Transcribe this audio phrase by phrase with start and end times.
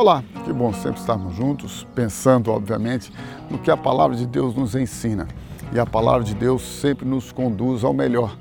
[0.00, 3.12] Olá, que bom sempre estarmos juntos, pensando, obviamente,
[3.50, 5.28] no que a palavra de Deus nos ensina.
[5.74, 8.34] E a palavra de Deus sempre nos conduz ao melhor,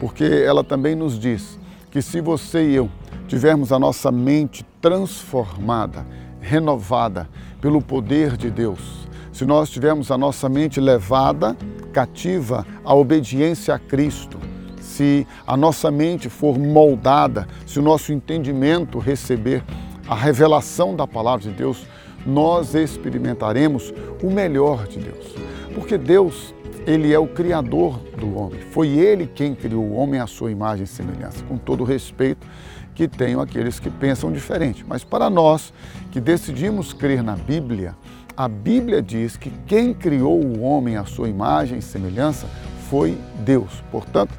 [0.00, 1.56] porque ela também nos diz
[1.88, 2.90] que se você e eu
[3.28, 6.04] tivermos a nossa mente transformada,
[6.40, 7.28] renovada
[7.60, 11.56] pelo poder de Deus, se nós tivermos a nossa mente levada
[11.92, 14.36] cativa à obediência a Cristo,
[14.80, 19.62] se a nossa mente for moldada, se o nosso entendimento receber
[20.08, 21.86] a revelação da palavra de Deus,
[22.26, 25.34] nós experimentaremos o melhor de Deus.
[25.74, 26.54] Porque Deus,
[26.86, 28.60] ele é o criador do homem.
[28.60, 31.42] Foi ele quem criou o homem à sua imagem e semelhança.
[31.44, 32.46] Com todo o respeito
[32.94, 35.72] que tenho aqueles que pensam diferente, mas para nós
[36.12, 37.96] que decidimos crer na Bíblia,
[38.36, 42.46] a Bíblia diz que quem criou o homem à sua imagem e semelhança
[42.88, 43.82] foi Deus.
[43.90, 44.32] Portanto,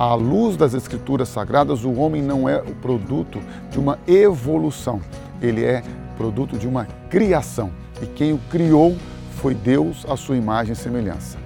[0.00, 3.38] à luz das Escrituras Sagradas, o homem não é o produto
[3.70, 4.98] de uma evolução,
[5.42, 5.82] ele é
[6.16, 7.70] produto de uma criação.
[8.00, 8.96] E quem o criou
[9.32, 11.36] foi Deus, à sua imagem e semelhança.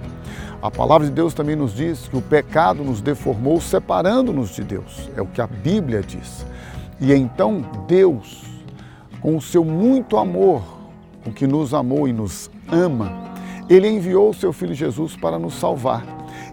[0.61, 5.09] A palavra de Deus também nos diz que o pecado nos deformou, separando-nos de Deus.
[5.17, 6.45] É o que a Bíblia diz.
[7.01, 8.41] E então Deus,
[9.19, 10.63] com o seu muito amor,
[11.25, 13.11] com que nos amou e nos ama,
[13.69, 16.05] ele enviou o seu filho Jesus para nos salvar.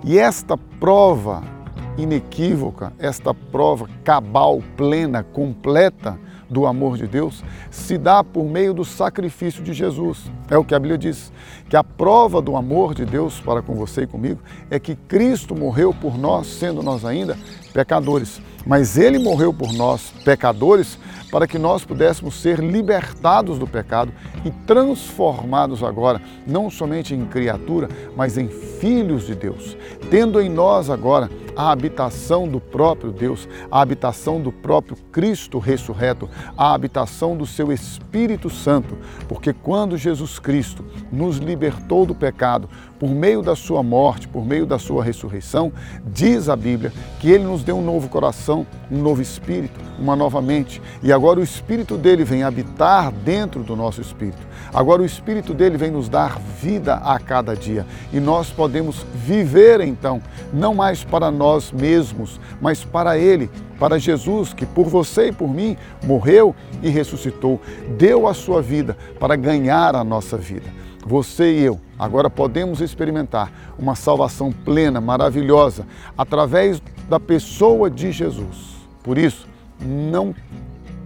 [0.03, 1.61] E esta prova
[1.96, 6.18] inequívoca, esta prova cabal, plena, completa
[6.52, 10.30] do amor de Deus, se dá por meio do sacrifício de Jesus.
[10.50, 11.32] É o que a Bíblia diz,
[11.68, 15.54] que a prova do amor de Deus para com você e comigo é que Cristo
[15.54, 17.38] morreu por nós, sendo nós ainda
[17.72, 18.40] pecadores.
[18.66, 20.98] Mas ele morreu por nós, pecadores,
[21.32, 24.12] para que nós pudéssemos ser libertados do pecado
[24.44, 29.76] e transformados agora, não somente em criatura, mas em filhos de Deus,
[30.10, 36.28] tendo em nós agora a habitação do próprio Deus, a habitação do próprio Cristo ressurreto,
[36.56, 38.97] a habitação do seu Espírito Santo,
[39.28, 42.69] porque quando Jesus Cristo nos libertou do pecado
[42.99, 45.72] por meio da sua morte, por meio da sua ressurreição,
[46.06, 50.41] diz a Bíblia que ele nos deu um novo coração, um novo espírito, uma nova
[50.41, 54.51] mente, e agora o espírito dele vem habitar dentro do nosso espírito.
[54.73, 59.81] Agora o espírito dele vem nos dar vida a cada dia, e nós podemos viver
[59.81, 60.21] então,
[60.53, 65.49] não mais para nós mesmos, mas para Ele, para Jesus, que por você e por
[65.49, 67.61] mim morreu e ressuscitou,
[67.97, 70.83] deu a sua vida para ganhar a nossa vida.
[71.05, 75.87] Você e eu agora podemos experimentar uma salvação plena, maravilhosa,
[76.17, 78.87] através da pessoa de Jesus.
[79.03, 79.47] Por isso,
[79.81, 80.34] não,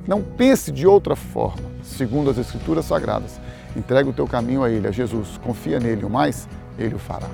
[0.07, 3.41] não pense de outra forma, segundo as Escrituras Sagradas.
[3.77, 5.39] Entrega o teu caminho a Ele, a Jesus.
[5.45, 6.49] Confia nele, o mais
[6.79, 7.29] Ele o fará.